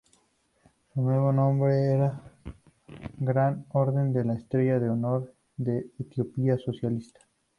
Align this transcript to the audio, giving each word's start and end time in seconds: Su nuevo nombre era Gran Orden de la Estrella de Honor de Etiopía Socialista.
Su 0.95 1.01
nuevo 1.03 1.31
nombre 1.31 1.93
era 1.93 2.19
Gran 3.19 3.67
Orden 3.69 4.11
de 4.13 4.25
la 4.25 4.33
Estrella 4.33 4.79
de 4.79 4.89
Honor 4.89 5.31
de 5.57 5.91
Etiopía 5.99 6.57
Socialista. 6.57 7.19